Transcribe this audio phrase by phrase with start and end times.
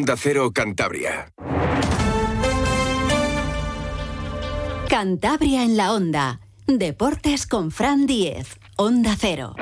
[0.00, 1.32] Da Cero Cantabria.
[4.88, 6.38] Cantabria en la Onda.
[6.68, 8.60] Deportes con Fran Diez.
[8.76, 9.56] Onda Cero.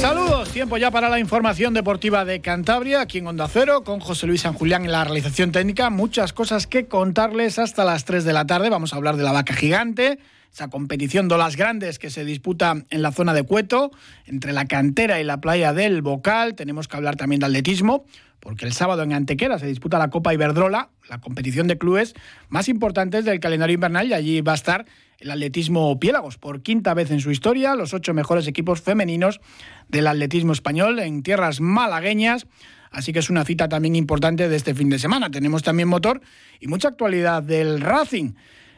[0.00, 4.26] Saludos, tiempo ya para la información deportiva de Cantabria, aquí en Onda Cero, con José
[4.26, 5.90] Luis San Julián en la realización técnica.
[5.90, 8.70] Muchas cosas que contarles hasta las 3 de la tarde.
[8.70, 10.18] Vamos a hablar de la vaca gigante,
[10.52, 13.90] esa competición de las grandes que se disputa en la zona de Cueto,
[14.26, 16.54] entre la cantera y la playa del Bocal.
[16.54, 18.04] Tenemos que hablar también de atletismo,
[18.40, 22.14] porque el sábado en Antequera se disputa la Copa Iberdrola, la competición de clubes
[22.48, 24.86] más importantes del calendario invernal, y allí va a estar
[25.18, 29.40] el atletismo Piélagos, por quinta vez en su historia, los ocho mejores equipos femeninos
[29.88, 32.46] del atletismo español en tierras malagueñas.
[32.90, 35.30] Así que es una cita también importante de este fin de semana.
[35.30, 36.20] Tenemos también motor
[36.60, 38.32] y mucha actualidad del Racing.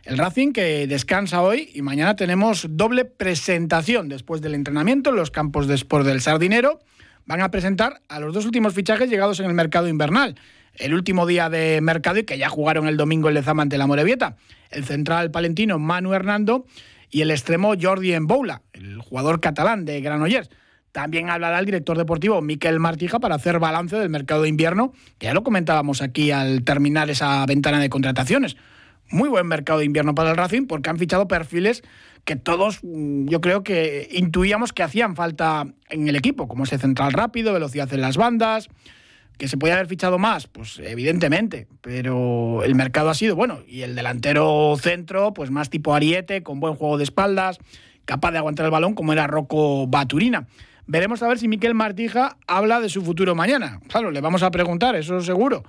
[0.04, 5.30] El Racing que descansa hoy y mañana tenemos doble presentación después del entrenamiento en los
[5.30, 6.80] campos de Sport del Sardinero.
[7.26, 10.36] Van a presentar a los dos últimos fichajes llegados en el mercado invernal
[10.74, 13.86] el último día de mercado y que ya jugaron el domingo el Lezama ante la
[13.86, 14.36] Morevieta.
[14.70, 16.64] El central palentino Manu Hernando
[17.10, 20.48] y el extremo Jordi Emboula, el jugador catalán de Granollers.
[20.92, 25.26] También hablará el director deportivo Miquel Martija para hacer balance del mercado de invierno, que
[25.26, 28.56] ya lo comentábamos aquí al terminar esa ventana de contrataciones.
[29.10, 31.82] Muy buen mercado de invierno para el Racing porque han fichado perfiles
[32.24, 36.78] que todos mm, yo creo que intuíamos que hacían falta en el equipo, como ese
[36.78, 38.68] central rápido, velocidad en las bandas,
[39.40, 40.48] ¿Que se podía haber fichado más?
[40.48, 43.60] Pues evidentemente, pero el mercado ha sido bueno.
[43.66, 47.56] Y el delantero centro, pues más tipo Ariete, con buen juego de espaldas,
[48.04, 50.46] capaz de aguantar el balón, como era Rocco Baturina.
[50.86, 53.80] Veremos a ver si Miquel Martija habla de su futuro mañana.
[53.88, 55.64] Claro, le vamos a preguntar, eso seguro.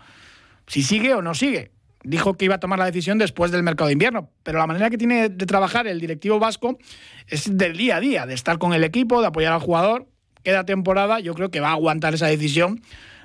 [0.67, 1.71] Si sigue o no sigue.
[2.03, 4.89] Dijo que iba a tomar la decisión después del mercado de invierno, pero la manera
[4.89, 6.79] que tiene de trabajar el directivo vasco
[7.27, 10.07] es del día a día, de estar con el equipo, de apoyar al jugador.
[10.43, 12.81] Queda temporada, yo creo que va a aguantar esa decisión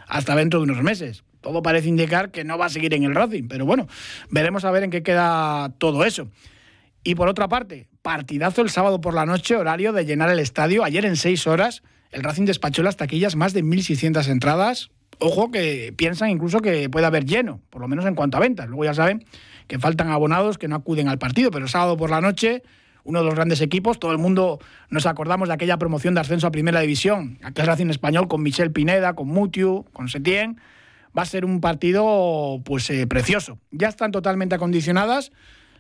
[0.06, 1.24] hasta dentro de unos meses.
[1.40, 3.86] Todo parece indicar que no va a seguir en el Racing, pero bueno,
[4.30, 6.28] veremos a ver en qué queda todo eso.
[7.04, 10.82] Y por otra parte, partidazo el sábado por la noche, horario de llenar el estadio.
[10.82, 14.90] Ayer en seis horas, el Racing despachó las taquillas, más de 1.600 entradas.
[15.18, 18.68] Ojo que piensan incluso que puede haber lleno, por lo menos en cuanto a ventas.
[18.68, 19.24] Luego ya saben
[19.66, 22.62] que faltan abonados que no acuden al partido, pero sábado por la noche,
[23.04, 23.98] uno de los grandes equipos.
[23.98, 24.58] Todo el mundo
[24.90, 28.72] nos acordamos de aquella promoción de ascenso a Primera División, aquel Racing Español con Michel
[28.72, 30.60] Pineda, con Mutiu, con Setién.
[31.16, 33.58] Va a ser un partido pues eh, precioso.
[33.70, 35.32] Ya están totalmente acondicionadas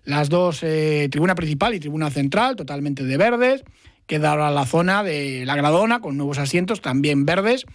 [0.04, 3.64] las dos, eh, tribuna principal y tribuna central, totalmente de verdes.
[4.06, 7.66] Queda ahora la zona de la Gradona con nuevos asientos también verdes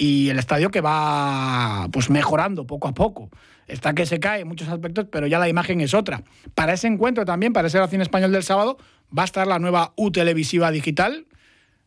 [0.00, 3.28] y el estadio que va pues mejorando poco a poco
[3.68, 6.22] está que se cae en muchos aspectos, pero ya la imagen es otra.
[6.54, 8.78] Para ese encuentro también, para ese Racing Español del sábado,
[9.16, 11.26] va a estar la nueva U televisiva digital.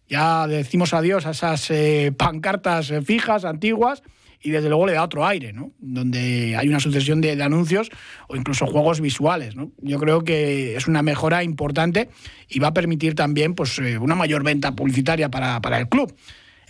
[0.08, 4.04] Ya decimos adiós a esas eh, pancartas eh, fijas, antiguas,
[4.44, 5.72] y desde luego le da otro aire, ¿no?
[5.80, 7.90] Donde hay una sucesión de, anuncios
[8.28, 9.72] o incluso juegos visuales, ¿no?
[9.82, 12.10] Yo creo que es una mejora importante
[12.48, 16.14] y va a permitir también pues, eh, una mayor venta publicitaria para, para el club.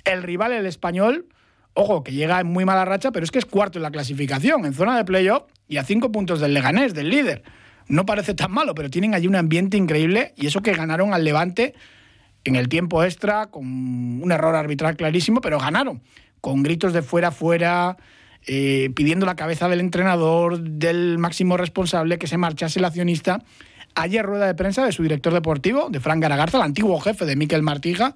[0.05, 1.27] El rival, el español,
[1.75, 4.65] Ojo, que llega en muy mala racha, pero es que es cuarto en la clasificación,
[4.65, 7.43] en zona de playoff y a cinco puntos del Leganés, del líder.
[7.87, 11.23] No parece tan malo, pero tienen allí un ambiente increíble y eso que ganaron al
[11.23, 11.73] Levante
[12.43, 16.01] en el tiempo extra, con un error arbitral clarísimo, pero ganaron.
[16.41, 17.97] Con gritos de fuera, fuera,
[18.45, 23.41] eh, pidiendo la cabeza del entrenador, del máximo responsable, que se marchase el accionista.
[23.95, 27.35] Ayer rueda de prensa de su director deportivo, de Fran Garagarza, el antiguo jefe de
[27.35, 28.13] Miquel Martija,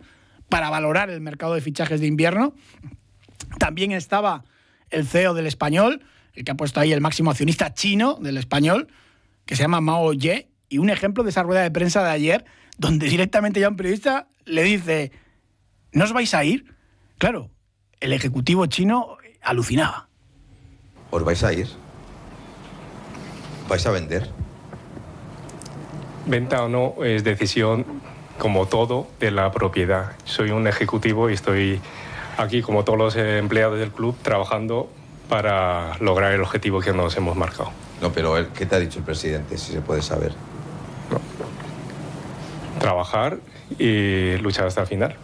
[0.50, 2.54] para valorar el mercado de fichajes de invierno
[3.58, 4.44] también estaba
[4.90, 6.02] el CEO del español,
[6.34, 8.88] el que ha puesto ahí el máximo accionista chino del español,
[9.46, 12.46] que se llama Mao Ye, y un ejemplo de esa rueda de prensa de ayer,
[12.78, 15.12] donde directamente ya un periodista le dice,
[15.92, 16.76] ¿no os vais a ir?
[17.18, 17.50] Claro,
[18.00, 20.10] el ejecutivo chino alucinaba.
[21.10, 21.68] ¿Os vais a ir?
[23.68, 24.30] ¿Vais a vender?
[26.26, 27.86] Venta o no es decisión,
[28.38, 30.14] como todo, de la propiedad.
[30.26, 31.82] Soy un ejecutivo y estoy
[32.38, 34.90] aquí, como todos los empleados del club, trabajando
[35.30, 37.72] para lograr el objetivo que nos hemos marcado.
[38.02, 40.34] No, pero ¿qué te ha dicho el presidente, si se puede saber?
[42.80, 43.40] Trabajar
[43.80, 45.16] y luchar hasta el final.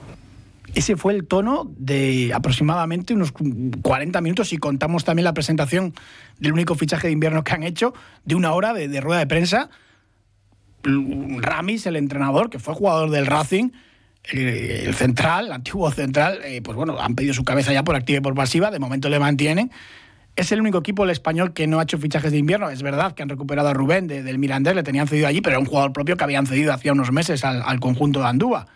[0.74, 5.94] Ese fue el tono de aproximadamente unos 40 minutos, si contamos también la presentación
[6.40, 7.94] del único fichaje de invierno que han hecho,
[8.26, 9.70] de una hora de, de rueda de prensa.
[10.84, 13.70] Ramis, el entrenador, que fue jugador del Racing,
[14.32, 18.20] el central, el antiguo central, eh, pues bueno, han pedido su cabeza ya por activa
[18.20, 19.72] y por pasiva, de momento le mantienen.
[20.36, 22.70] Es el único equipo el español que no ha hecho fichajes de invierno.
[22.70, 25.60] Es verdad que han recuperado a Rubén del Mirandés, le tenían cedido allí, pero era
[25.60, 28.68] un jugador propio que habían cedido hacía unos meses al, conjunto de Andúa.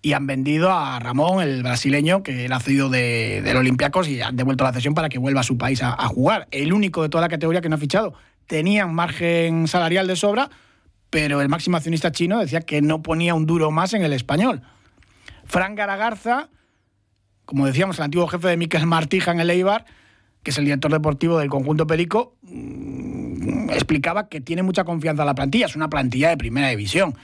[0.00, 4.22] y han vendido a Ramón, el brasileño, que él ha cedido de, del Olympiacos y
[4.22, 6.48] han devuelto la cesión para que vuelva a su país a, jugar.
[6.52, 8.14] El único de toda la categoría que no ha fichado.
[8.46, 10.48] Tenían margen salarial de sobra,
[11.10, 14.62] pero el máximo accionista chino decía que no ponía un duro más en el español.
[15.44, 16.48] Fran Garagarza,
[17.44, 19.86] como decíamos, el antiguo jefe de Miquel Martija en el Eibar,
[20.42, 25.26] que es el director deportivo del conjunto Perico, mm, explicaba que tiene mucha confianza en
[25.26, 27.16] la plantilla, es una plantilla de primera división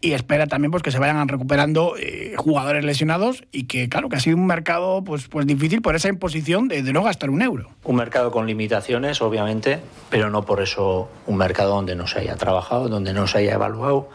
[0.00, 4.16] y espera también pues que se vayan recuperando eh, jugadores lesionados y que claro que
[4.16, 7.70] ha sido un mercado pues pues difícil por esa imposición de, no gastar un euro.
[7.84, 12.36] Un mercado con limitaciones obviamente pero no por eso un mercado donde no se haya
[12.36, 14.08] trabajado donde no se haya evaluado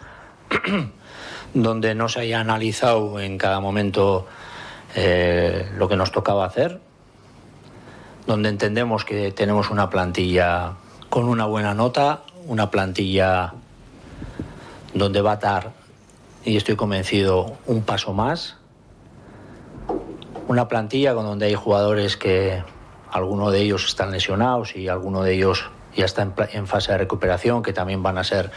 [1.53, 4.27] donde no se haya analizado en cada momento
[4.95, 6.79] eh, lo que nos tocaba hacer
[8.25, 10.73] donde entendemos que tenemos una plantilla
[11.09, 13.53] con una buena nota una plantilla
[14.95, 15.73] donde va a dar,
[16.45, 18.55] y estoy convencido, un paso más.
[20.47, 22.63] Una plantilla con donde hay jugadores que
[23.11, 26.21] algunos de ellos están lesionados y alguno de ellos ya está
[26.51, 28.51] en, fase de recuperación, que también van a ser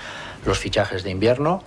[0.45, 1.63] los fichajes de invierno.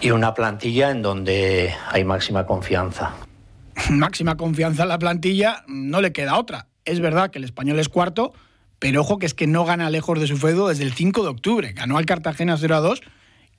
[0.00, 3.12] Y una plantilla en donde hay máxima confianza.
[3.90, 6.66] Máxima confianza en la plantilla, no le queda otra.
[6.84, 8.32] Es verdad que el español es cuarto,
[8.78, 11.28] pero ojo que es que no gana lejos de su feudo desde el 5 de
[11.28, 11.72] octubre.
[11.74, 13.02] Ganó al Cartagena 0 a 2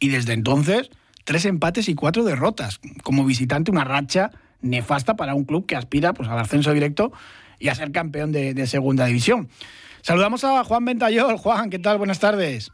[0.02, 0.90] y desde entonces,
[1.24, 2.82] tres empates y cuatro derrotas.
[3.04, 4.32] Como visitante, una racha
[4.62, 7.14] nefasta para un club que aspira pues, al ascenso directo
[7.60, 9.48] y a ser campeón de, de segunda división.
[10.02, 11.38] Saludamos a Juan Ventayol.
[11.38, 12.00] Juan, ¿qué tal?
[12.00, 12.72] Buenas tardes.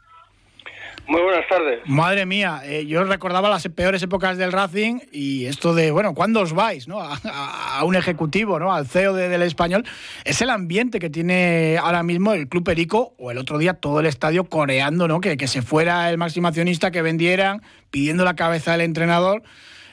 [1.08, 1.80] Muy buenas tardes.
[1.86, 6.42] Madre mía, eh, yo recordaba las peores épocas del Racing y esto de, bueno, ¿cuándo
[6.42, 7.00] os vais ¿no?
[7.00, 8.74] a, un ejecutivo, ¿no?
[8.74, 9.84] al CEO del español?
[10.24, 14.00] Es el ambiente que tiene ahora mismo el Club Perico o el otro día todo
[14.00, 15.22] el estadio coreando ¿no?
[15.22, 19.42] que, que se fuera el máximo accionista, que vendieran, pidiendo la cabeza del entrenador.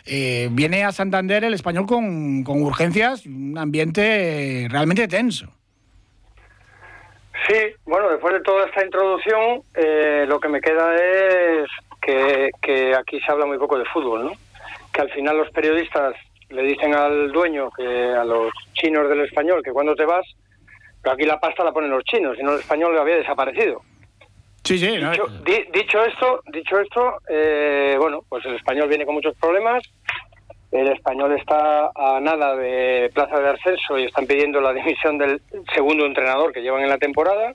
[0.05, 5.49] Eh, viene a Santander el español con, con urgencias, un ambiente realmente tenso.
[7.47, 11.67] Sí, bueno, después de toda esta introducción, eh, lo que me queda es
[12.01, 14.31] que, que, aquí se habla muy poco de fútbol, ¿no?
[14.91, 16.15] Que al final los periodistas
[16.49, 20.25] le dicen al dueño, que a los chinos del español, que cuando te vas,
[21.01, 23.81] pero aquí la pasta la ponen los chinos, y no el español había desaparecido.
[24.63, 24.97] Sí, sí.
[25.71, 29.83] Dicho, esto, dicho esto, eh, bueno, pues el español viene con muchos problemas,
[30.75, 35.41] el español está a nada de plaza de ascenso y están pidiendo la dimisión del
[35.73, 37.53] segundo entrenador que llevan en la temporada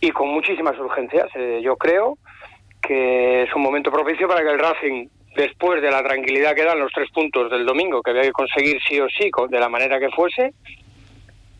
[0.00, 1.28] y con muchísimas urgencias.
[1.34, 2.18] Eh, yo creo
[2.82, 6.78] que es un momento propicio para que el Racing, después de la tranquilidad que dan
[6.78, 9.98] los tres puntos del domingo, que había que conseguir sí o sí, de la manera
[9.98, 10.52] que fuese,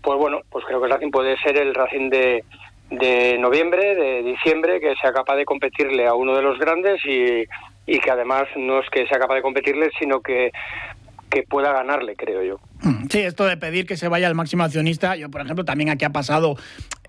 [0.02, 2.44] pues bueno, pues creo que el Racing puede ser el Racing de,
[2.90, 7.44] de noviembre, de diciembre, que sea capaz de competirle a uno de los grandes y,
[7.86, 10.52] y que además no es que sea capaz de competirle, sino que,
[11.30, 12.60] que pueda ganarle, creo yo.
[12.82, 15.90] Mm, sí, esto de pedir que se vaya el máximo accionista, yo por ejemplo también
[15.90, 16.56] aquí ha pasado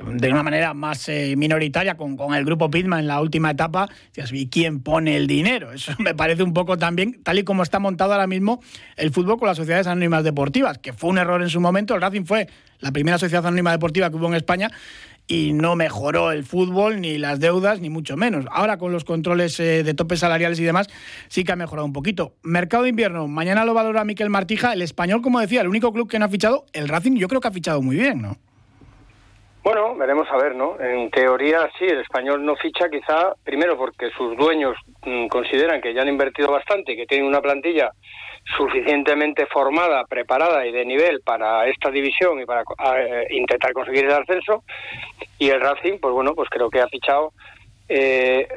[0.04, 3.88] de una manera más eh, minoritaria con, con, el grupo Pitman en la última etapa,
[4.16, 5.72] ¿y quién pone el dinero?
[5.72, 8.62] Eso me parece un poco también, tal y como está montado ahora mismo
[8.98, 12.02] el fútbol con las sociedades anónimas deportivas, que fue un error en su momento, el
[12.02, 12.48] Racing fue
[12.80, 14.70] la primera sociedad anónima deportiva que hubo en España
[15.28, 18.46] y no mejoró el fútbol, ni las deudas, ni mucho menos.
[18.52, 20.88] Ahora con los controles eh, de topes salariales y demás,
[21.28, 22.34] sí que ha mejorado un poquito.
[22.44, 24.74] Mercado de invierno, mañana lo valora Miquel Martija.
[24.74, 27.42] El español, como decía, el único club que no ha fichado, el Racing, yo creo
[27.42, 28.38] que ha fichado muy bien, ¿no?
[29.64, 30.80] Bueno, veremos a ver, ¿no?
[30.80, 35.92] En teoría sí, el español no ficha quizá, primero porque sus dueños mm, consideran que
[35.92, 37.92] ya han invertido bastante, que tienen una plantilla
[38.58, 44.12] suficientemente formada, preparada y de nivel para esta división y para eh, intentar conseguir el
[44.12, 44.64] ascenso.
[45.40, 47.34] Y el Racing, pues bueno, pues creo que ha fichado.
[47.90, 48.48] Eh,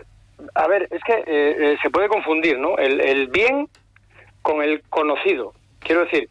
[0.55, 2.77] a ver, es que eh, se puede confundir, ¿no?
[2.77, 3.67] El, el, bien
[4.43, 5.55] con el conocido.
[5.81, 6.29] Quiero decir,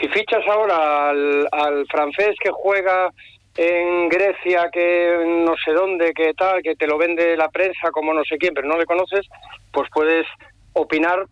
[0.00, 3.10] si fichas ahora al, al francés que juega
[3.56, 8.12] en Grecia, que no sé dónde, que tal, que te lo vende la prensa como
[8.12, 9.26] no sé quién, pero no le conoces,
[9.70, 10.26] pues puedes
[10.72, 11.26] opinar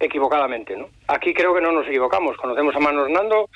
[0.00, 0.88] equivocadamente, ¿no?
[1.08, 2.36] Aquí creo que no nos equivocamos.
[2.36, 3.48] Conocemos a Mano Hernando,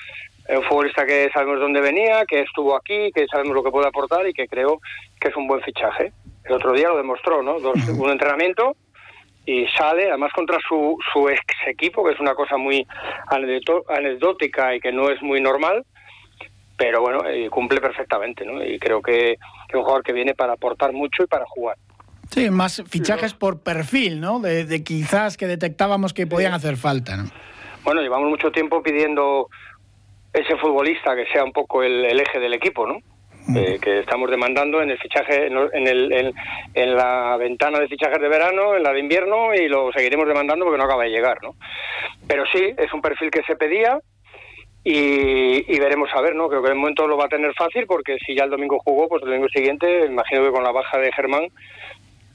[0.49, 4.27] un futbolista que sabemos dónde venía, que estuvo aquí, que sabemos lo que puede aportar
[4.27, 4.79] y que creo
[5.19, 6.11] que es un buen fichaje.
[6.43, 7.55] El otro día lo demostró, ¿no?
[7.57, 8.75] un entrenamiento
[9.45, 12.85] y sale, además contra su, su ex equipo, que es una cosa muy
[13.27, 15.85] anecdótica y que no es muy normal,
[16.77, 18.63] pero bueno, cumple perfectamente, ¿no?
[18.63, 21.77] Y creo que es un jugador que viene para aportar mucho y para jugar.
[22.33, 24.39] Sí, más fichajes por perfil, ¿no?
[24.39, 27.25] De, quizás que detectábamos que podían hacer falta, ¿no?
[27.83, 29.49] Bueno, llevamos mucho tiempo pidiendo
[30.33, 32.97] ese futbolista que sea un poco el, eje del equipo, ¿no?
[33.47, 33.57] mm.
[33.57, 36.33] eh, que estamos demandando en el fichaje, en, el,
[36.73, 40.65] en, la ventana de fichajes de verano, en la de invierno y lo seguiremos demandando
[40.65, 41.55] porque no acaba de llegar, ¿no?
[42.27, 43.99] Pero sí, es un perfil que se pedía
[44.85, 46.49] y, veremos a ver, ¿no?
[46.49, 48.79] Creo que en el momento lo va a tener fácil porque si ya el domingo
[48.83, 51.47] jugó, pues el domingo siguiente, imagino que con la baja de Germán,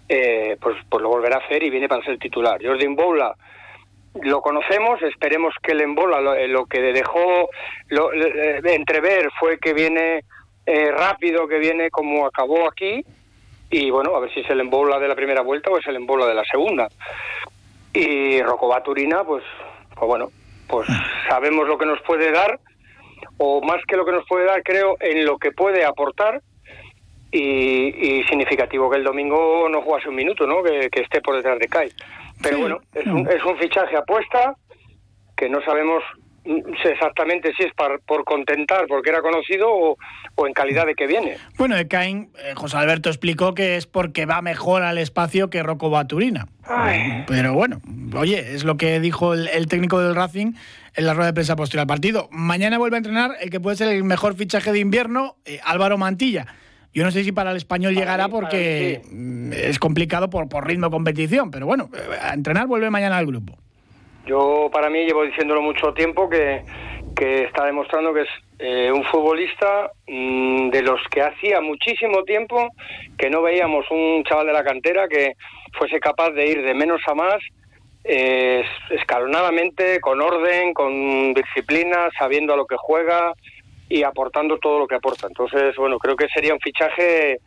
[0.08, 2.60] eh, pues, pues lo volverá a hacer y viene para ser titular.
[2.64, 3.34] Jordi Boula
[4.22, 7.48] lo conocemos, esperemos que el embola lo, eh, que dejó
[7.88, 10.24] lo, entrever fue que viene
[10.66, 13.04] eh, rápido, que viene como acabó aquí,
[13.70, 15.96] y bueno, a ver si es el embola de la primera vuelta o es el
[15.96, 16.88] embola de la segunda.
[17.92, 19.44] Y Rocco Baturina, pues,
[19.94, 20.30] pues bueno,
[20.68, 20.88] pues
[21.28, 22.58] sabemos lo que nos puede dar,
[23.36, 26.40] o más que lo que nos puede dar, creo, en lo que puede aportar,
[27.30, 30.62] y, significativo que el domingo no jugase un minuto, ¿no?
[30.62, 31.90] Que, esté por detrás de Kai.
[32.42, 34.54] Pero bueno, es un, es un fichaje apuesta
[35.36, 36.02] que no sabemos
[36.84, 41.36] exactamente si es por contentar porque era conocido o, en calidad de que viene.
[41.58, 45.62] Bueno, de Cain, eh, José Alberto explicó que es porque va mejor al espacio que
[45.62, 46.46] Rocco Baturina.
[47.26, 47.80] Pero bueno,
[48.16, 50.52] oye, es lo que dijo el, técnico del Racing
[50.94, 52.28] en la rueda de prensa posterior al partido.
[52.30, 55.98] Mañana vuelve a entrenar el que puede ser el mejor fichaje de invierno, eh, Álvaro
[55.98, 56.46] Mantilla.
[56.94, 59.02] Yo no sé si para el español llegará porque
[59.52, 61.90] es complicado por, por ritmo de competición, pero bueno,
[62.20, 63.54] a entrenar vuelve mañana al grupo.
[64.26, 66.62] Yo para mí llevo diciéndolo mucho tiempo que,
[67.16, 68.28] que está demostrando que es
[68.58, 72.68] eh, un futbolista mm, de los que hacía muchísimo tiempo
[73.16, 75.34] que no veíamos un chaval de la cantera que
[75.78, 77.38] fuese capaz de ir de menos a más
[78.04, 83.34] eh, escalonadamente, con orden, con disciplina, sabiendo a lo que juega
[83.88, 85.26] y aportando todo lo que aporta.
[85.26, 87.40] Entonces, bueno, creo que sería un fichaje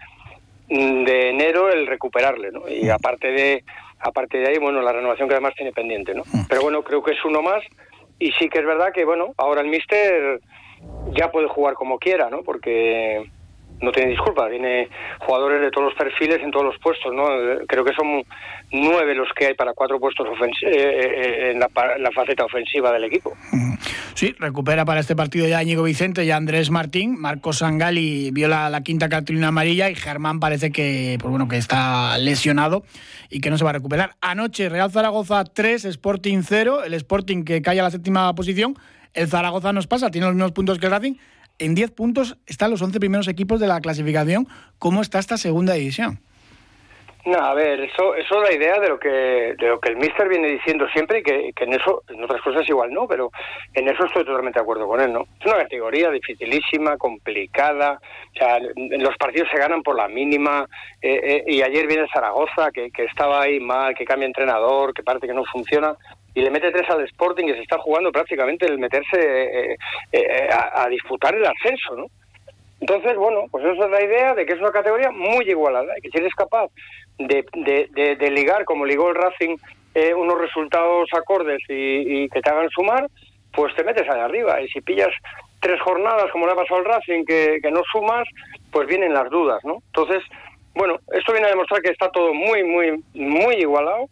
[0.70, 2.68] mm, de enero el recuperarle, ¿no?
[2.68, 3.64] Y aparte de
[4.00, 6.24] aparte de ahí, bueno, la renovación que además tiene pendiente, ¿no?
[6.26, 6.46] Mm.
[6.50, 7.64] Pero bueno, creo que es uno más
[8.20, 10.40] y sí que es verdad que, bueno, ahora el Mister
[11.14, 12.42] ya puede jugar como quiera, ¿no?
[12.44, 13.24] Porque
[13.82, 17.26] no tiene disculpa, tiene jugadores de todos los perfiles en todos los puestos, ¿no?
[17.68, 18.24] Creo que son
[18.72, 23.06] nueve los que hay para cuatro puestos eh, eh, eh, en, la, faceta ofensiva del
[23.06, 23.34] equipo.
[24.22, 28.80] Sí, recupera para este partido ya Íñigo Vicente y Andrés Martín, Marcos Sangali vio la,
[28.84, 32.84] quinta cartulina amarilla y Germán parece que, pues bueno, que está lesionado
[33.32, 34.16] y que no se va a recuperar.
[34.22, 38.78] Anoche Real Zaragoza 3, Sporting 0, el Sporting que cae a la séptima posición,
[39.16, 41.16] el Zaragoza nos pasa, tiene los mismos puntos que el Racing,
[41.58, 44.48] en 10 puntos están los 11 primeros equipos de la clasificación.
[44.78, 46.20] ¿Cómo está esta segunda división?
[47.26, 49.10] No, a ver, eso, eso es la idea de lo que
[49.58, 52.68] de lo que el Mister viene diciendo siempre y que, en eso, en otras cosas
[52.68, 53.30] igual no, pero
[53.74, 55.28] en eso estoy totalmente de acuerdo con él, ¿no?
[55.40, 58.02] Es una categoría dificilísima, complicada,
[58.34, 60.66] o sea, los partidos se ganan por la mínima,
[61.02, 65.04] eh, eh, y ayer viene Zaragoza, que, que estaba ahí mal, que cambia entrenador, que
[65.04, 65.96] parece que no funciona,
[66.34, 69.78] y le mete tres al Sporting y se está jugando prácticamente el meterse eh,
[70.12, 72.06] eh, a, disputar el ascenso, ¿no?
[72.80, 76.02] Entonces, bueno, pues esa es la idea de que es una categoría muy igualada y
[76.02, 76.72] que si eres capaz
[77.18, 77.46] de,
[78.20, 79.58] de, ligar, como ligó el Racing,
[79.94, 83.08] eh, unos resultados acordes y, que te hagan sumar,
[83.54, 84.62] pues te metes allá arriba.
[84.62, 85.10] Y si pillas
[85.60, 88.28] tres jornadas, como le ha pasado al Racing, que, que no sumas,
[88.72, 89.78] pues vienen las dudas, ¿no?
[89.88, 90.24] Entonces,
[90.74, 94.08] bueno, esto viene a demostrar que está todo muy, muy, muy igualado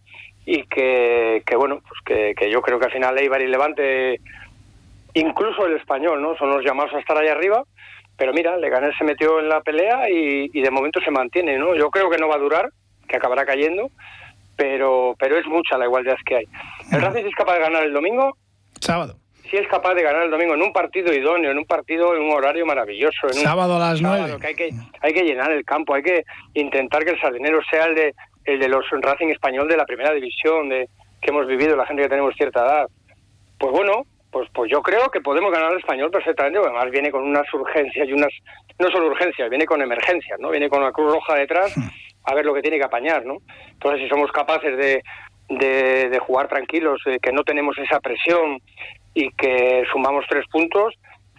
[0.46, 4.20] y que, bueno, pues que, yo creo que al final Eibar y Levante,
[5.13, 6.36] incluso el español, ¿no?
[6.38, 7.63] Son los llamados a estar ahí arriba,
[8.18, 11.75] pero mira, Leganés se metió en la pelea y, de momento se mantiene, ¿no?
[11.75, 12.70] Yo creo que no va a durar,
[13.10, 13.89] que acabará cayendo,
[14.56, 16.46] pero, pero es mucha la igualdad que hay.
[16.92, 18.38] ¿El Racing es capaz de ganar el domingo?
[18.80, 19.16] Sábado.
[19.50, 22.22] Si es capaz de ganar el domingo en un partido idóneo, en un partido en
[22.22, 23.28] un horario maravilloso.
[23.28, 24.38] En sábado a las nueve.
[24.46, 24.70] hay, que,
[25.01, 26.24] hay que llenar el campo, hay que
[26.54, 28.13] intentar que el sardinero sea el de,
[28.46, 30.88] el de los Racing español de la primera división de
[31.22, 32.88] que hemos vivido, la gente que tenemos cierta edad.
[33.58, 37.12] Pues bueno, pues pues yo creo que podemos ganar el español perfectamente, porque además viene
[37.12, 38.32] con unas urgencias y unas,
[38.78, 40.51] no solo urgencias, viene con emergencias, ¿no?
[40.51, 41.74] Viene con la Cruz Roja detrás
[42.24, 43.38] a ver lo que tiene que apañar, ¿no?
[43.72, 45.02] Entonces, si somos capaces de,
[45.50, 48.60] de, jugar tranquilos, que no tenemos esa presión
[49.14, 50.96] y que sumamos tres puntos,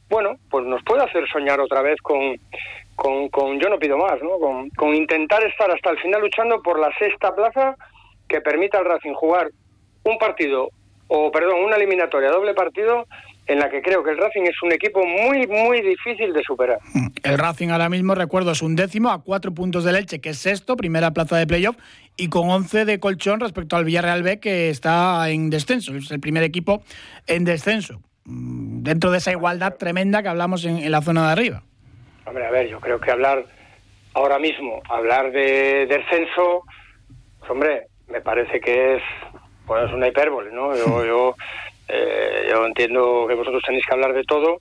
[0.08, 2.36] bueno, pues nos puede hacer soñar otra vez con,
[2.96, 4.38] con, yo no pido más, ¿no?
[4.76, 7.76] Con, intentar estar hasta el final luchando por la sexta plaza
[8.28, 9.48] que permita al Racing jugar
[10.04, 10.68] un partido,
[11.08, 13.06] o perdón, una eliminatoria doble partido
[13.50, 16.78] en la que creo que el Racing es un equipo muy, muy difícil de superar.
[17.24, 20.38] El Racing ahora mismo, recuerdo, es un décimo a cuatro puntos de Leche, que es
[20.38, 21.76] sexto, primera plaza de playoff,
[22.16, 26.20] y con once de colchón respecto al Villarreal B, que está en descenso, es el
[26.20, 26.84] primer equipo
[27.26, 31.62] en descenso, mm, dentro de esa igualdad tremenda que hablamos en la zona de arriba.
[32.26, 33.44] Hombre, a ver, yo creo que hablar
[34.14, 36.62] ahora mismo, hablar de descenso,
[37.40, 39.02] pues, hombre, me parece que es,
[39.66, 40.76] pues es una hipérbole, ¿no?
[40.76, 41.36] Yo, yo,
[41.92, 44.60] eh, yo entiendo que vosotros tenéis que hablar de todo,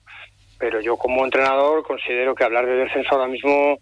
[0.58, 3.78] pero yo como entrenador considero que hablar de descenso ahora mismo,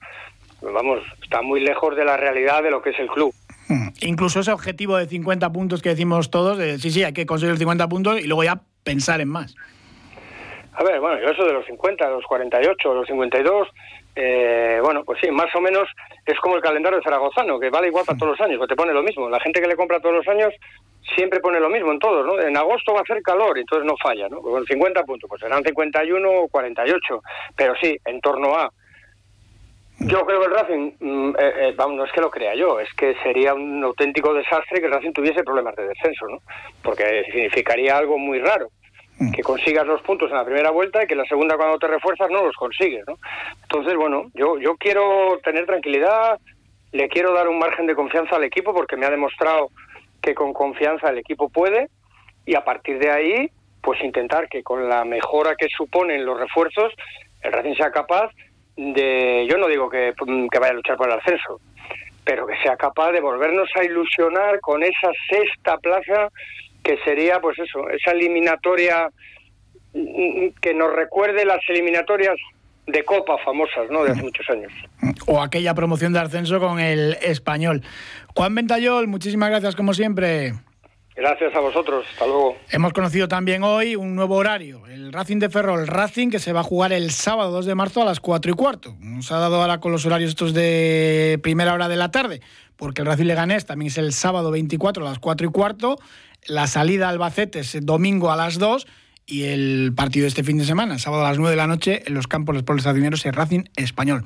[0.61, 3.35] vamos, está muy lejos de la realidad de lo que es el club.
[3.69, 3.89] Hmm.
[4.01, 7.59] Incluso ese objetivo de 50 puntos que decimos todos, de, sí, sí, hay que conseguir
[7.59, 9.55] 50 puntos y luego ya pensar en más.
[10.73, 13.69] A ver, bueno, yo eso de los 50, los 48, los 52,
[14.21, 15.89] eh, bueno, pues sí, más o menos
[16.27, 18.75] es como el calendario de zaragozano, que vale igual para todos los años, que te
[18.75, 19.31] pone lo mismo.
[19.31, 20.53] La gente que le compra todos los años
[21.15, 22.41] siempre pone lo mismo en todos, ¿no?
[22.41, 24.41] En agosto va a hacer calor, entonces no falla, ¿no?
[24.43, 27.23] Con 50 puntos, pues serán 51 o 48,
[27.57, 28.69] pero sí, en torno a...
[30.01, 32.81] Yo creo que el Racing, mm, eh, eh, vamos, no es que lo crea yo,
[32.81, 36.39] es que sería un auténtico desastre que el Racing tuviese problemas de descenso, ¿no?
[36.83, 38.78] Porque significaría algo muy raro mm.
[39.35, 42.31] Que consigas los puntos en la primera vuelta y que la segunda cuando te refuerzas
[42.31, 43.19] no los consigues, ¿no?
[43.63, 46.39] Entonces, bueno, yo, yo quiero tener tranquilidad,
[46.93, 49.71] le quiero dar un margen de confianza al equipo porque me ha demostrado
[50.23, 51.89] que con confianza el equipo puede
[52.47, 53.51] y a partir de ahí,
[53.83, 56.93] pues intentar que con la mejora que suponen los refuerzos,
[57.43, 58.31] el Racing sea capaz
[58.77, 60.15] de, yo no digo que,
[60.51, 61.61] que vaya a luchar por el ascenso,
[62.25, 66.29] pero que sea capaz de volvernos a ilusionar con esa sexta plaza
[66.89, 69.11] que sería, pues eso, esa eliminatoria
[69.93, 72.37] que nos recuerde las eliminatorias
[72.87, 74.05] de Copa famosas, ¿no?
[74.05, 74.73] De hace muchos años.
[75.27, 77.83] O aquella promoción de ascenso con el español.
[78.35, 80.55] Juan Ventayol, muchísimas gracias como siempre.
[81.15, 82.57] Gracias a vosotros, hasta luego.
[82.71, 86.61] Hemos conocido también hoy un nuevo horario, el Racing de Ferrol, Racing que se va
[86.61, 88.97] a jugar el sábado 2 de marzo a las 4 y cuarto.
[89.01, 92.41] Nos ha dado ahora con los horarios estos de primera hora de la tarde,
[92.77, 95.99] porque el Racing Leganés también es el sábado 24 a las 4 y cuarto,
[96.49, 98.87] la salida a Albacete es domingo a las 2
[99.27, 102.03] y el partido de este fin de semana, sábado a las 9 de la noche,
[102.07, 104.25] en los campos Los Pueblos y Racing Español.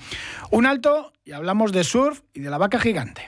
[0.50, 3.22] Un alto y hablamos de surf y de la vaca gigante.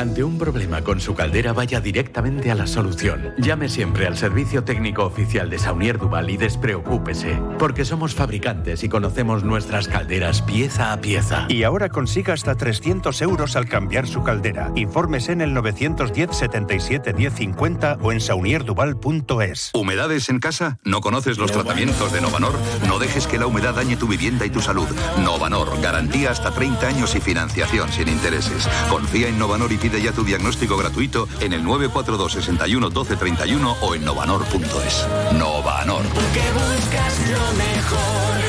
[0.00, 3.34] Ante un problema con su caldera, vaya directamente a la solución.
[3.36, 8.88] Llame siempre al servicio técnico oficial de Saunier Duval y despreocúpese, porque somos fabricantes y
[8.88, 11.44] conocemos nuestras calderas pieza a pieza.
[11.50, 14.72] Y ahora consiga hasta 300 euros al cambiar su caldera.
[14.74, 19.70] Infórmese en el 910 77 1050 o en saunierduval.es.
[19.74, 20.78] ¿Humedades en casa?
[20.82, 22.54] ¿No conoces los tratamientos de Novanor?
[22.88, 24.88] No dejes que la humedad dañe tu vivienda y tu salud.
[25.22, 28.66] Novanor, garantía hasta 30 años y financiación sin intereses.
[28.88, 33.76] Confía en Novanor y pide ya tu diagnóstico gratuito en el 942 61 12 31
[33.82, 35.08] o en novanor.es.
[35.38, 36.02] Novanor.
[36.14, 38.40] Porque buscas lo mejor.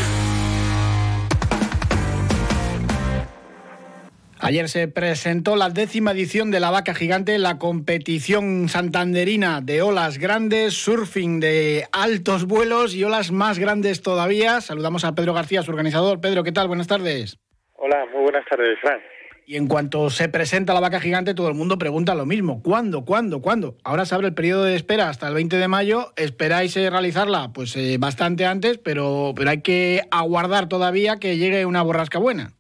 [4.44, 10.18] Ayer se presentó la décima edición de la Vaca Gigante, la competición santanderina de olas
[10.18, 14.60] grandes, surfing de altos vuelos y olas más grandes todavía.
[14.62, 16.22] Saludamos a Pedro García, su organizador.
[16.22, 16.68] Pedro, ¿qué tal?
[16.68, 17.38] Buenas tardes.
[17.76, 19.00] Hola, muy buenas tardes, Fran.
[19.46, 22.62] Y en cuanto se presenta la vaca gigante, todo el mundo pregunta lo mismo.
[22.64, 23.04] ¿Cuándo?
[23.04, 23.42] ¿Cuándo?
[23.42, 23.76] ¿Cuándo?
[23.84, 26.14] Ahora se abre el periodo de espera hasta el 20 de mayo.
[26.16, 27.52] ¿Esperáis eh, realizarla?
[27.54, 32.54] Pues eh, bastante antes, pero, pero hay que aguardar todavía que llegue una borrasca buena.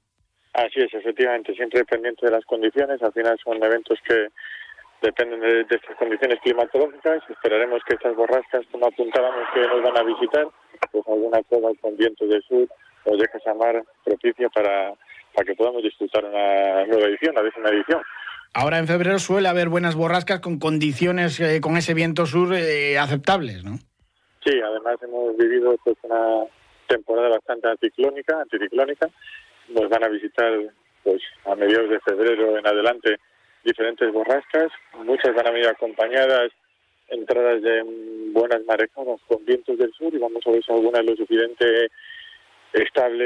[0.53, 3.01] Así es, efectivamente, siempre dependiente de las condiciones.
[3.01, 4.27] Al final son eventos que
[5.01, 7.23] dependen de, estas condiciones climatológicas.
[7.29, 10.47] Esperaremos que estas borrascas, como apuntábamos que nos van a visitar,
[10.91, 12.67] pues alguna cosa con vientos del sur
[13.05, 14.93] nos deja esa mar propicia para
[15.33, 18.01] para que podamos disfrutar una nueva edición, la décima edición.
[18.53, 22.97] Ahora en febrero suele haber buenas borrascas con condiciones, eh, con ese viento sur eh,
[22.97, 23.77] aceptables, ¿no?
[24.43, 26.45] Sí, además hemos vivido pues, una
[26.87, 29.09] temporada bastante anticiclónica, anticiclónica.
[29.69, 30.51] Nos van a visitar
[31.03, 33.17] pues a mediados de febrero en adelante
[33.63, 34.71] diferentes borrascas.
[35.05, 36.51] Muchas van a venir acompañadas
[37.07, 37.83] entradas de
[38.33, 41.89] buenas marejadas con vientos del sur y vamos a ver si alguna lo suficiente
[42.73, 43.25] estable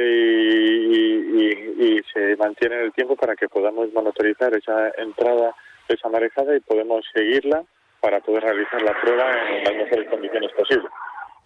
[1.28, 5.54] y, se mantiene en el tiempo para que podamos monitorizar esa entrada,
[5.88, 7.64] esa marejada y podemos seguirla
[8.00, 10.90] para poder realizar la prueba en las mejores condiciones posibles.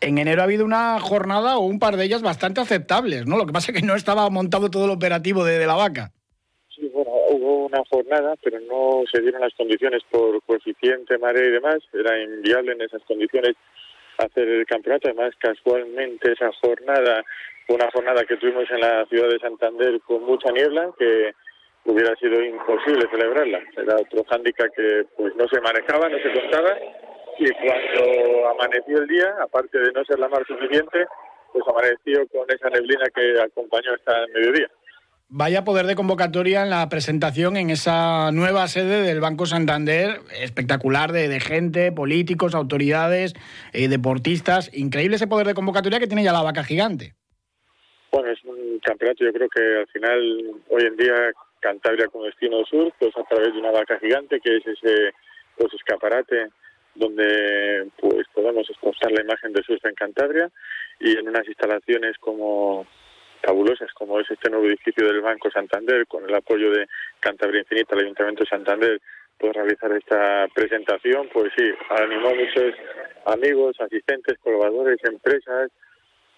[0.02, 3.38] En enero ha habido una jornada o un par de ellas bastante aceptables, ¿no?
[3.38, 6.12] Lo que pasa es que no estaba montado todo el operativo de, la vaca.
[6.74, 11.52] Sí, bueno, hubo una jornada, pero no se dieron las condiciones por coeficiente, marea y
[11.52, 11.80] demás.
[11.94, 13.56] Era inviable en esas condiciones
[14.18, 15.10] hacer el campeonato.
[15.10, 17.24] Además, casualmente esa jornada
[17.70, 21.32] una jornada que tuvimos en la ciudad de Santander con mucha niebla que
[21.86, 23.60] hubiera sido imposible celebrarla.
[23.78, 26.76] Era otro hándicap que pues no se manejaba, no se contaba
[27.40, 31.06] y cuando amaneció el día, aparte de no ser la mar suficiente,
[31.54, 34.68] pues amaneció con esa neblina que acompañó hasta el mediodía.
[35.32, 41.12] Vaya poder de convocatoria en la presentación en esa nueva sede del Banco Santander, espectacular
[41.12, 43.36] de, gente, políticos, autoridades,
[43.72, 44.70] eh, deportistas.
[44.74, 47.14] Increíble ese poder de convocatoria que tiene ya la vaca gigante.
[48.12, 52.64] Bueno, es un campeonato, yo creo que al final, hoy en día, Cantabria como destino
[52.66, 55.14] sur, pues a través de una vaca gigante, que es ese
[55.58, 56.50] pues escaparate
[56.96, 60.50] donde pues podemos exportar la imagen de surf en Cantabria
[61.00, 62.88] y en unas instalaciones como
[63.44, 66.88] fabulosas como es este nuevo edificio del Banco Santander con el apoyo de
[67.20, 69.02] Cantabria Infinita, el Ayuntamiento de Santander
[69.38, 72.76] puede realizar esta presentación, pues sí, animó a muchos
[73.26, 75.72] amigos, asistentes, colaboradores, empresas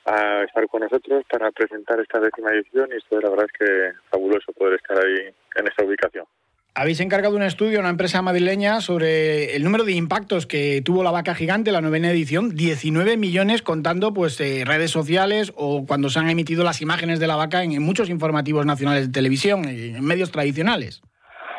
[0.05, 3.91] a estar con nosotros para presentar esta décima edición y esto la verdad es que
[4.09, 6.25] fabuloso poder estar ahí en esta ubicación.
[6.73, 11.03] Habéis encargado un estudio a una empresa madrileña sobre el número de impactos que tuvo
[11.03, 16.09] la vaca gigante, la novena edición, 19 millones contando pues eh, redes sociales o cuando
[16.09, 20.01] se han emitido las imágenes de la vaca en, muchos informativos nacionales de televisión, en
[20.05, 21.01] medios tradicionales.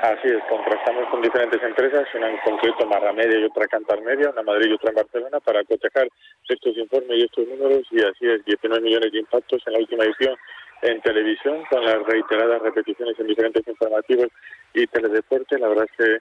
[0.02, 4.30] Así es, contrastamos con diferentes empresas, una en concreto Marra Media y otra Cantar Media,
[4.30, 6.08] una en Madrid y otra en Barcelona, para cotejar
[6.48, 10.02] estos informes y estos números, y así es, 19 millones de impactos en la última
[10.02, 10.34] edición
[10.82, 14.26] en televisión, con las reiteradas repeticiones en diferentes informativos
[14.74, 15.56] y teledeporte.
[15.60, 16.18] La verdad es que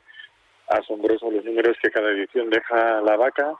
[0.76, 3.52] asombrosos los números que cada edición deja la vaca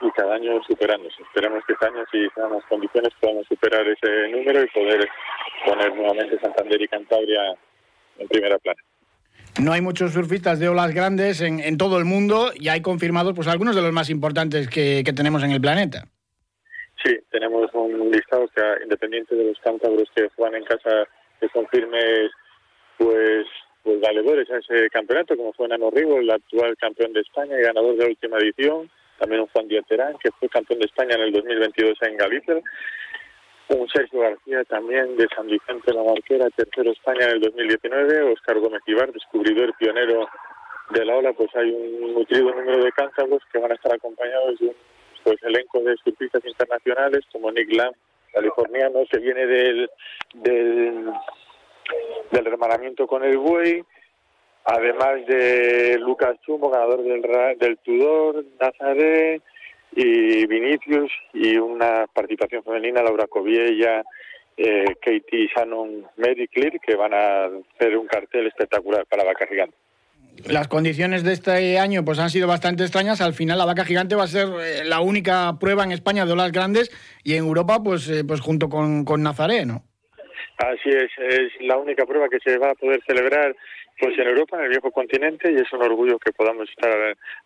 [0.00, 1.22] y cada año superándose.
[1.22, 5.06] Esperamos que este año, si sean las condiciones, podamos superar ese número y poder
[5.66, 7.54] poner nuevamente Santander y Cantabria
[8.18, 8.80] en primera plana.
[9.62, 13.48] No hay muchos surfistas de olas grandes en, todo el mundo y hay confirmados pues
[13.48, 16.08] algunos de los más importantes que tenemos en el planeta.
[17.02, 21.06] Sí, tenemos un listado que, independiente de los cántabros que juegan en casa,
[21.40, 23.46] que son pues,
[23.82, 27.62] pues valedores a ese campeonato, como fue Nano Rigo, el actual campeón de España y
[27.62, 28.90] ganador de última edición.
[29.18, 32.54] También un Juan Díaz que fue campeón de España en el 2022 en Galicia.
[33.68, 38.32] Un Sergio García también de San Vicente la Marquera, tercero España en el 2019.
[38.32, 40.28] Oscar Gómez Ibar, descubridor pionero
[40.90, 44.58] de la ola, pues hay un nutrido número de cántabros que van a estar acompañados
[44.60, 44.76] de un
[45.24, 47.94] pues elenco de surfistas internacionales como Nick Lamb,
[48.32, 49.90] californiano, que viene del,
[50.34, 51.12] del,
[52.30, 53.82] del hermanamiento con el buey,
[54.64, 57.22] además de Lucas Chumbo, ganador del,
[57.58, 59.40] del Tudor, Nazaré
[59.96, 64.04] y Vinicius, y una participación femenina, Laura Coviella,
[64.56, 69.76] eh, Katie Shannon Mediclear, que van a hacer un cartel espectacular para Vaca Gigante
[70.44, 73.20] las condiciones de este año pues han sido bastante extrañas.
[73.20, 76.32] Al final la vaca gigante va a ser eh, la única prueba en España de
[76.32, 76.90] olas grandes
[77.24, 79.82] y en Europa pues, eh, pues junto con, con Nazaré, ¿no?
[80.58, 83.54] Así es, es la única prueba que se va a poder celebrar
[83.98, 86.90] pues en Europa, en el viejo continente, y es un orgullo que podamos estar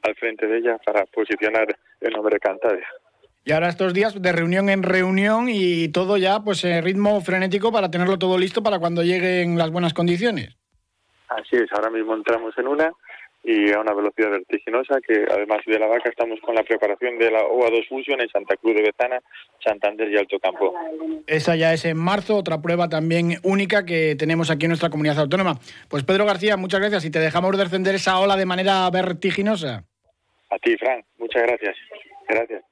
[0.02, 1.66] al, frente de ella para posicionar
[2.00, 2.86] el nombre de Cantabria.
[3.44, 7.72] Y ahora estos días de reunión en reunión y todo ya pues en ritmo frenético
[7.72, 10.56] para tenerlo todo listo para cuando lleguen las buenas condiciones.
[11.28, 12.92] Así es, ahora mismo entramos en una
[13.42, 17.30] y a una velocidad vertiginosa que además de la vaca estamos con la preparación de
[17.30, 19.20] la OA2 Fusion en Santa Cruz de Betana,
[19.64, 20.74] Santander y Alto Campo.
[21.26, 25.18] Esa ya es en marzo, otra prueba también única que tenemos aquí en nuestra comunidad
[25.18, 25.58] autónoma.
[25.88, 29.84] Pues Pedro García, muchas gracias y te dejamos descender esa ola de manera vertiginosa.
[30.50, 31.76] A ti, Fran, muchas gracias.
[32.28, 32.62] Gracias.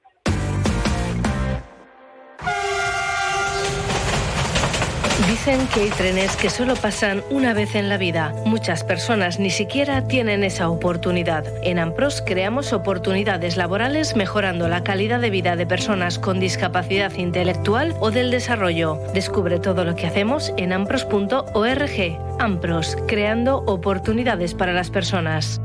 [5.28, 8.34] Dicen que hay trenes que solo pasan una vez en la vida.
[8.46, 11.44] Muchas personas ni siquiera tienen esa oportunidad.
[11.62, 17.94] En Ampros creamos oportunidades laborales mejorando la calidad de vida de personas con discapacidad intelectual
[18.00, 18.98] o del desarrollo.
[19.12, 22.18] Descubre todo lo que hacemos en ampros.org.
[22.38, 25.60] Ampros, creando oportunidades para las personas.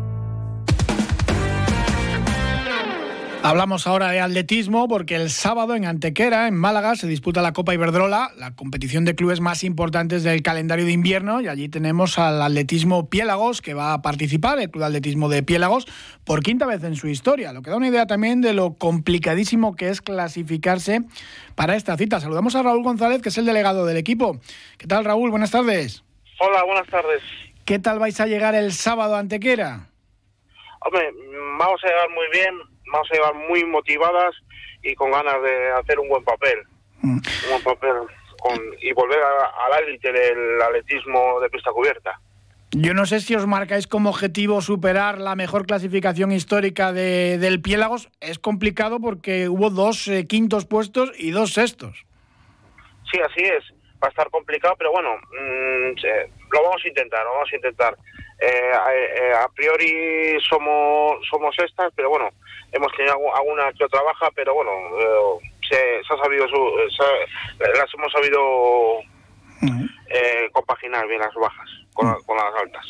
[3.45, 7.73] Hablamos ahora de atletismo porque el sábado en Antequera, en Málaga, se disputa la Copa
[7.73, 12.41] Iberdrola, la competición de clubes más importantes del calendario de invierno, y allí tenemos al
[12.41, 15.87] atletismo Piélagos que va a participar, el Club Atletismo de Piélagos,
[16.23, 19.75] por quinta vez en su historia, lo que da una idea también de lo complicadísimo
[19.75, 21.01] que es clasificarse
[21.53, 22.21] para esta cita.
[22.21, 24.39] Saludamos a Raúl González, que es el delegado del equipo.
[24.77, 25.31] ¿Qué tal, Raúl?
[25.31, 26.05] Buenas tardes.
[26.39, 27.21] Hola, buenas tardes.
[27.65, 29.89] ¿Qué tal vais a llegar el sábado a Antequera?
[30.79, 31.11] Hombre,
[31.59, 34.35] vamos a llegar muy bien vamos a llevar muy motivadas
[34.83, 36.59] y con ganas de hacer un buen papel.
[37.01, 37.17] Mm.
[37.17, 37.95] Un buen papel
[38.81, 42.19] y volver al élite del atletismo de pista cubierta.
[42.71, 47.61] Yo no sé si os marcáis como objetivo superar la mejor clasificación histórica de, del
[47.61, 48.09] Piélagos.
[48.19, 52.05] Es complicado porque hubo dos eh, quintos puestos y dos sextos.
[53.11, 53.63] Sí, así es.
[54.03, 55.95] Va a estar complicado, pero bueno, mm,
[56.51, 57.95] lo vamos a intentar, lo vamos a intentar.
[58.41, 62.29] Eh, eh, a priori somos somos sextas, pero bueno,
[62.73, 68.99] hemos tenido alguna que otra baja, pero bueno, eh, se, ha sabido, las hemos sabido
[70.09, 72.85] eh, compaginar bien las bajas con, las altas.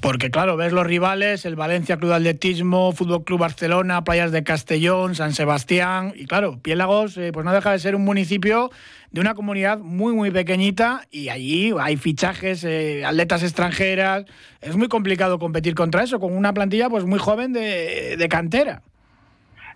[0.00, 4.42] Porque claro, ves los rivales, el Valencia Club de Atletismo, Fútbol Club Barcelona, Playas de
[4.42, 8.70] Castellón, San Sebastián, y claro, Piélagos, eh, pues no deja de ser un municipio
[9.10, 12.66] de una comunidad muy, muy pequeñita y allí hay fichajes,
[13.04, 14.24] atletas extranjeras,
[14.62, 18.82] es muy complicado competir contra eso, con una plantilla pues muy joven de, de cantera.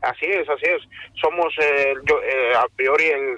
[0.07, 0.83] Así es, así es.
[1.21, 3.37] Somos eh, yo, eh, a priori el,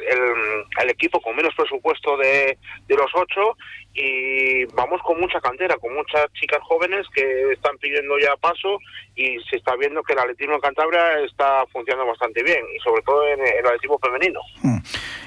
[0.82, 3.56] el, equipo con menos presupuesto de, de los ocho
[3.94, 8.78] y vamos con mucha cantera, con muchas chicas jóvenes que están pidiendo ya paso
[9.16, 13.02] y se está viendo que el atletismo en Cantabria está funcionando bastante bien y sobre
[13.02, 14.40] todo en, el atletismo femenino.
[14.62, 14.78] Mm.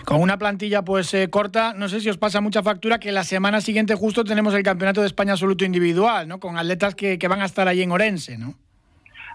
[0.06, 3.24] Con una plantilla pues eh, corta, no sé si os pasa mucha factura que la
[3.24, 6.40] semana siguiente justo tenemos el Campeonato de España absoluto individual, ¿no?
[6.40, 8.54] Con atletas que, que van a estar allí en Orense, ¿no?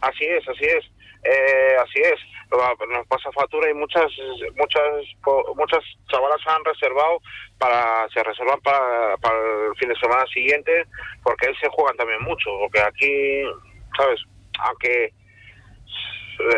[0.02, 0.84] Así es, así es.
[1.28, 2.20] Eh, así es,
[2.88, 4.06] nos pasa factura y muchas
[4.56, 4.82] muchas
[5.56, 7.20] muchas chavalas han reservado
[7.58, 9.36] para se reservan para, para
[9.68, 10.86] el fin de semana siguiente
[11.24, 13.42] porque ahí se juegan también mucho, porque aquí,
[13.96, 14.20] sabes,
[14.60, 15.12] aunque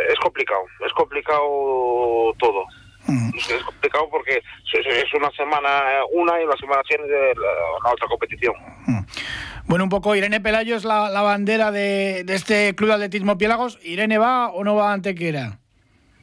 [0.09, 2.65] es complicado, es complicado todo.
[3.07, 3.31] Mm.
[3.35, 5.71] Es complicado porque es una semana
[6.11, 8.55] una y la semana siguiente la, otra competición.
[8.87, 9.01] Mm.
[9.69, 13.79] Bueno, un poco, Irene Pelayo es la, bandera de, este club de atletismo Piélagos.
[13.83, 15.59] ¿Irene va o no va a Antequera?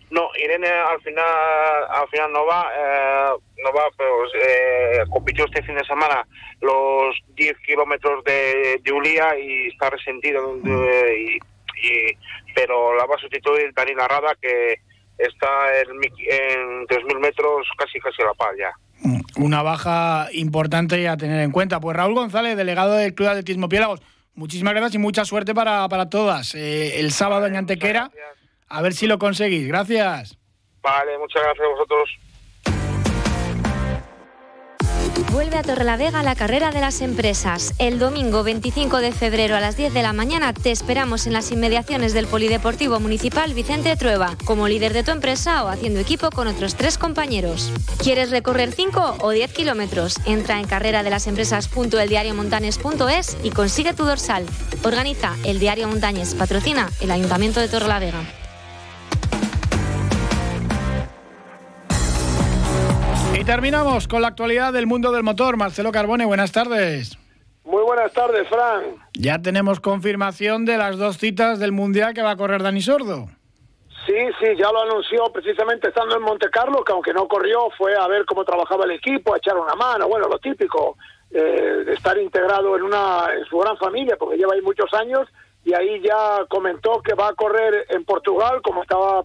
[0.09, 1.23] No, Irene al final
[1.89, 6.27] al final no va, eh, no va, pero eh, compitió este fin de semana
[6.61, 10.57] los 10 kilómetros de, de Ulía y está resentido.
[10.65, 11.37] y,
[12.55, 14.79] pero la va a sustituir Daniela Rada, que
[15.19, 18.73] está en, en 3.000 metros casi casi a la par ya.
[19.37, 21.79] Una baja importante a tener en cuenta.
[21.79, 24.01] Pues Raúl González, delegado del Club de Atletismo Piélagos,
[24.33, 26.55] muchísimas gracias y mucha suerte para, para todas.
[26.55, 28.09] Eh, el sábado en Antequera,
[28.67, 29.67] a ver si lo conseguís.
[29.67, 30.37] Gracias.
[30.81, 32.09] Vale, muchas gracias a vosotros.
[35.31, 37.73] Vuelve a Torrelavega la carrera de las empresas.
[37.77, 41.51] El domingo 25 de febrero a las 10 de la mañana te esperamos en las
[41.51, 46.47] inmediaciones del Polideportivo Municipal Vicente Trueba, como líder de tu empresa o haciendo equipo con
[46.47, 47.71] otros tres compañeros.
[47.97, 50.15] ¿Quieres recorrer 5 o 10 kilómetros?
[50.25, 54.45] Entra en carrera de las empresas.eldiariomontanes.es y consigue tu dorsal.
[54.83, 58.44] Organiza el Diario Montañes, patrocina el Ayuntamiento de Torrelavega.
[63.45, 65.55] Terminamos con la actualidad del mundo del motor.
[65.55, 67.17] Marcelo Carbone, buenas tardes.
[67.63, 68.95] Muy buenas tardes, Fran.
[69.13, 73.27] Ya tenemos confirmación de las dos citas del Mundial que va a correr Dani Sordo.
[74.05, 77.95] Sí, sí, ya lo anunció precisamente estando en Monte Carlo, que aunque no corrió, fue
[77.95, 80.95] a ver cómo trabajaba el equipo, a echar una mano, bueno, lo típico,
[81.31, 85.27] eh, de estar integrado en, una, en su gran familia, porque lleva ahí muchos años,
[85.63, 89.23] y ahí ya comentó que va a correr en Portugal, como estaba,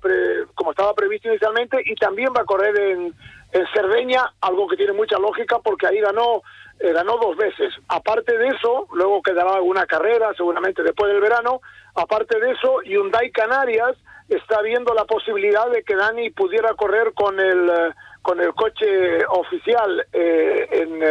[0.55, 3.15] como estaba previsto inicialmente, y también va a correr en,
[3.53, 6.43] en Cerdeña, algo que tiene mucha lógica porque ahí ganó,
[6.79, 7.75] eh, ganó dos veces.
[7.89, 11.61] Aparte de eso, luego quedará alguna carrera, seguramente después del verano.
[11.95, 13.97] Aparte de eso, Hyundai Canarias
[14.29, 19.25] está viendo la posibilidad de que Dani pudiera correr con el eh, con el coche
[19.29, 21.03] oficial eh, en,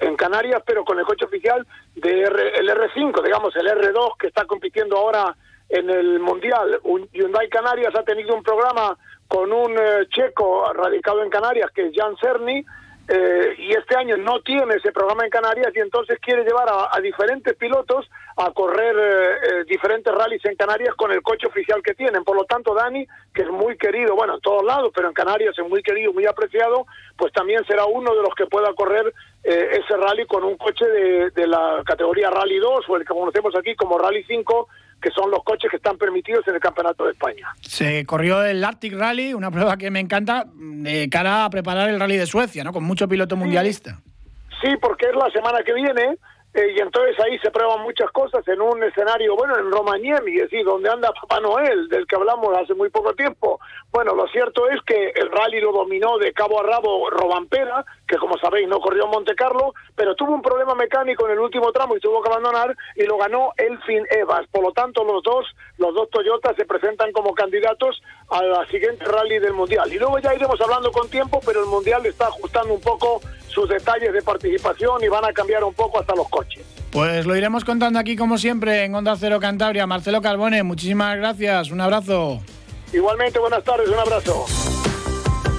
[0.00, 1.64] en, Canarias, pero con el coche oficial
[1.94, 5.36] de el R5, digamos el R2 que está compitiendo ahora
[5.68, 6.80] en el Mundial.
[7.12, 8.98] Hyundai Canarias ha tenido un programa
[9.30, 12.64] con un eh, checo radicado en Canarias, que es Jan Cerny,
[13.06, 17.00] eh, y este año no tiene ese programa en Canarias y entonces quiere llevar a,
[17.00, 22.24] diferentes pilotos a correr eh, diferentes rallies en Canarias con el coche oficial que tienen.
[22.24, 25.56] Por lo tanto, Dani, que es muy querido, bueno, en todos lados, pero en Canarias
[25.56, 29.14] es muy querido, muy apreciado, pues también será uno de los que pueda correr
[29.44, 33.54] ese rally con un coche de, de la categoría Rally 2 o el que conocemos
[33.56, 34.68] aquí como Rally 5
[35.00, 37.48] que son los coches que están permitidos en el Campeonato de España.
[37.62, 41.98] Se corrió el Arctic Rally, una prueba que me encanta, de cara a preparar el
[41.98, 42.72] Rally de Suecia, ¿no?
[42.72, 44.00] Con mucho piloto mundialista.
[44.60, 46.18] Sí, porque es la semana que viene
[46.52, 50.50] eh, y entonces ahí se prueban muchas cosas en un escenario, bueno, en Romagnemi, es
[50.50, 53.60] decir, donde anda Papá Noel, del que hablamos hace muy poco tiempo.
[53.92, 58.18] Bueno, lo cierto es que el rally lo dominó de cabo a rabo Robampera, que
[58.18, 61.70] como sabéis no corrió en Monte Carlo, pero tuvo un problema mecánico en el último
[61.70, 64.48] tramo y tuvo que abandonar y lo ganó Elfin Evas.
[64.50, 65.46] Por lo tanto, los dos,
[65.78, 69.92] los dos Toyotas se presentan como candidatos a la siguiente rally del Mundial.
[69.92, 73.68] Y luego ya iremos hablando con tiempo, pero el Mundial está ajustando un poco sus
[73.68, 76.66] detalles de participación y van a cambiar un poco hasta los coches.
[76.90, 79.86] Pues lo iremos contando aquí como siempre en Onda Cero Cantabria.
[79.86, 82.40] Marcelo Carbone, muchísimas gracias, un abrazo.
[82.92, 84.46] Igualmente, buenas tardes, un abrazo.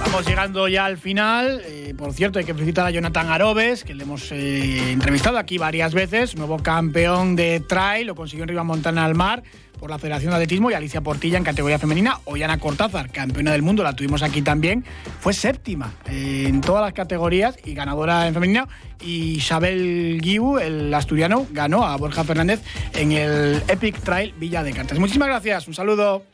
[0.04, 1.62] Estamos llegando ya al final.
[1.64, 5.58] Eh, por cierto, hay que felicitar a Jonathan Arobes, que le hemos eh, entrevistado aquí
[5.58, 9.42] varias veces, nuevo campeón de trail, lo consiguió en Riva Montana al Mar
[9.78, 12.18] por la Federación de Atletismo y Alicia Portilla en categoría femenina.
[12.24, 14.84] Ollana Cortázar, campeona del mundo, la tuvimos aquí también.
[15.20, 18.68] Fue séptima en todas las categorías y ganadora en femenina.
[19.00, 22.60] Y Isabel Guiu, el asturiano, ganó a Borja Fernández
[22.94, 24.98] en el Epic Trail Villa de Cartas.
[24.98, 26.31] Muchísimas gracias, un saludo.